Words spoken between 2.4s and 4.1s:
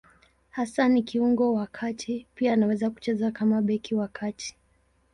anaweza kucheza kama beki wa